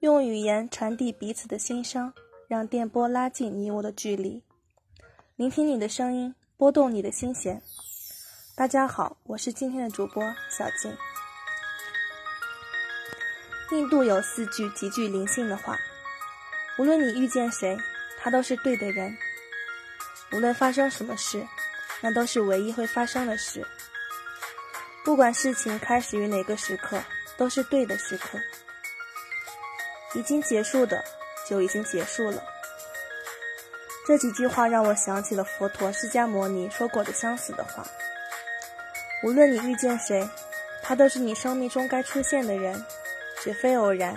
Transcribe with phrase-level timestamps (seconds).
[0.00, 2.10] 用语言传递彼此的心声，
[2.48, 4.42] 让电波拉近你我的距离。
[5.36, 7.60] 聆听你的声音，拨动你的心弦。
[8.56, 10.90] 大家好，我是今天的主播小静。
[13.72, 15.78] 印度有四句极具灵性的话：
[16.78, 17.76] 无论你遇见谁，
[18.18, 19.12] 他都是对的人；
[20.32, 21.46] 无论发生什么事，
[22.00, 23.62] 那都是唯一会发生的事。
[25.04, 26.98] 不管事情开始于哪个时刻，
[27.36, 28.38] 都是对的时刻。
[30.14, 31.04] 已经结束的，
[31.48, 32.42] 就已经结束了。
[34.06, 37.86] 这几句话让我想起了佛陀释迦牟尼说过的相似的话：
[39.22, 40.28] 无论你遇见谁，
[40.82, 42.84] 他都是你生命中该出现的人，
[43.42, 44.16] 绝非偶然。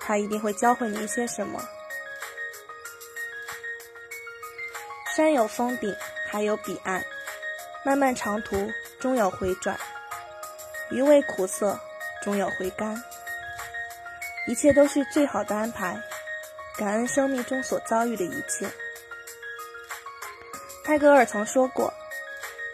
[0.00, 1.60] 他一定会教会你一些什么。
[5.16, 5.96] 山有峰顶，
[6.28, 7.02] 海有彼岸，
[7.84, 8.70] 漫漫长途
[9.00, 9.78] 终有回转。
[10.90, 11.80] 余味苦涩，
[12.22, 13.02] 终有回甘。
[14.46, 16.00] 一切都是最好的安排，
[16.76, 18.70] 感恩生命中所遭遇的一切。
[20.84, 21.92] 泰戈尔曾说过：“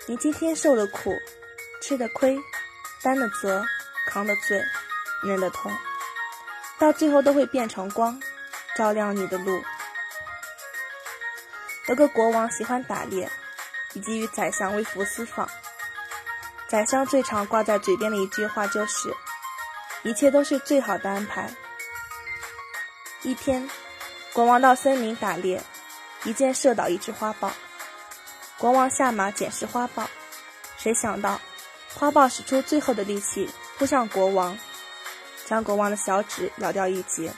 [0.07, 1.15] 你今天受的苦、
[1.81, 2.39] 吃的亏、
[3.03, 3.65] 担的责、
[4.07, 4.63] 扛的罪、
[5.23, 5.73] 忍的痛，
[6.79, 8.21] 到最后都会变成光，
[8.77, 9.63] 照亮你的路。”
[11.89, 13.31] 有个国王喜欢打猎，
[13.95, 15.49] 以及与宰相微服私访。
[16.69, 19.13] 宰相最常挂在嘴边的一句话就是
[20.03, 21.49] ：“一切都是最好的安排。”
[23.23, 23.69] 一天，
[24.33, 25.63] 国王到森林打猎，
[26.25, 27.53] 一箭射倒一只花豹。
[28.59, 30.09] 国王下马捡拾花豹，
[30.77, 31.41] 谁想到，
[31.95, 34.59] 花豹使出最后的力气扑向国王，
[35.47, 37.33] 将国王的小指咬掉一截。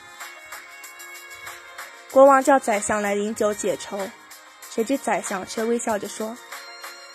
[2.10, 4.10] 国王叫宰相来饮酒解愁，
[4.70, 6.36] 谁知宰相却微笑着说：“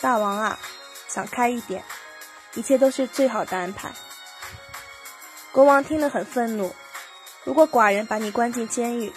[0.01, 0.59] 大王啊，
[1.07, 1.83] 想开一点。”
[2.55, 3.91] 一切都是最好的安排。
[5.51, 6.73] 国王听了很愤怒。
[7.43, 9.11] 如果寡人把你关进监狱，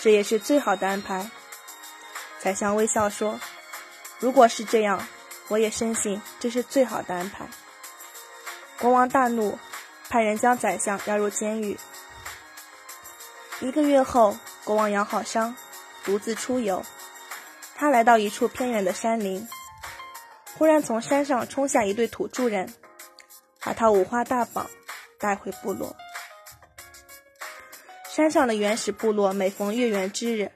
[0.00, 1.30] 这也是最好的安排。
[2.38, 3.40] 宰相微笑说
[4.20, 5.06] ：“如果是这样，
[5.48, 7.48] 我也深信这是最好的安排。”
[8.78, 9.58] 国王大怒，
[10.10, 11.78] 派人将宰相押入监狱。
[13.60, 15.56] 一个月后，国王养好伤，
[16.04, 16.84] 独自出游。
[17.76, 19.48] 他来到一处偏远的山林。
[20.58, 22.72] 忽然从山上冲下一对土著人，
[23.60, 24.68] 把他五花大绑
[25.24, 25.96] 带回部落。
[28.06, 30.52] 山上的原始部落每逢月圆之日，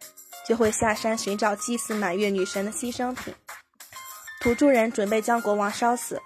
[0.46, 3.34] 就会下山寻找祭祀满月女神的牺牲品。
[4.42, 6.20] 土著人准备将国王烧死。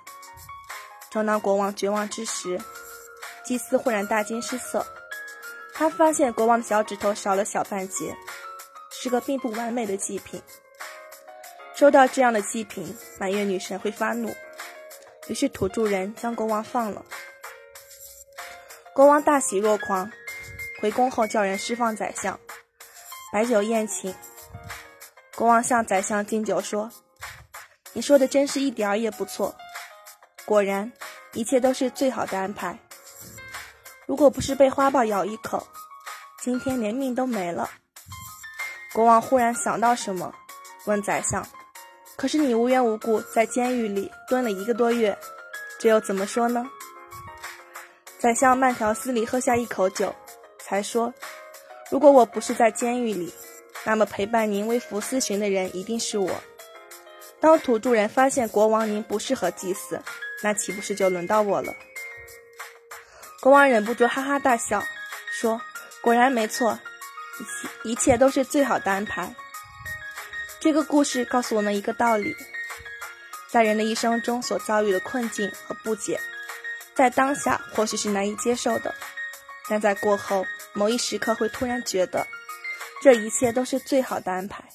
[1.09, 2.61] 正当国王绝望之时，
[3.45, 4.85] 祭司忽然大惊失色，
[5.73, 8.13] 他发现国王的小指头少了小半截，
[8.91, 10.43] 是个并不完美的祭品。
[11.77, 14.35] 收到这样的祭品，满月女神会发怒。
[15.29, 17.05] 于是土著人将国王放了。
[18.95, 20.13] 国王大喜若狂，
[20.79, 22.39] 回宫后叫人释放宰相，
[23.33, 24.15] 摆酒宴请。
[25.35, 26.91] 国王向宰相敬酒说
[27.95, 29.57] ：“你说的真是一点儿也不错，
[30.45, 30.93] 果然
[31.33, 32.79] 一切都是最好的安排。
[34.05, 35.67] 如果不是被花豹咬一口，
[36.43, 37.71] 今天连命都没了。”
[38.93, 40.35] 国王忽然想到什么，
[40.85, 41.47] 问宰相。
[42.15, 45.17] 可是你无缘无故在监狱里蹲了一个多月，
[45.81, 46.67] 这又怎么说呢？
[48.23, 50.15] 宰相慢条斯理喝下一口酒，
[50.61, 51.13] 才说
[51.91, 53.35] ：“如果我不是在监狱里，
[53.83, 56.31] 那么陪伴您微服私巡的人一定是我。
[57.41, 60.01] 当土著人发现国王您不适合祭祀，
[60.41, 61.75] 那岂不是就轮到我了？”
[63.43, 64.81] 国王忍不住哈哈大笑，
[65.33, 65.61] 说
[66.01, 66.79] ：“果然没错，
[67.41, 69.35] 一切一切都是最好的安排。”
[70.63, 72.37] 这个故事告诉我们一个道理：
[73.51, 76.21] 在人的一生中所遭遇的困境和不解，
[76.95, 78.95] 在当下或许是难以接受的，
[79.69, 80.45] 但在过后
[80.75, 82.27] 某一时刻会突然觉得，
[83.03, 84.69] 这一切都是最好的安排。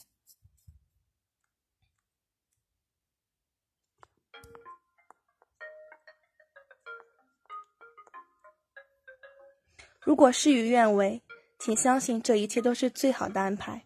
[10.02, 11.22] 如果事与愿违，
[11.60, 13.86] 请相信这一切都是最好的安排。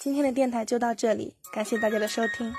[0.00, 2.52] 今天的电台就到这里，感谢大家的收听。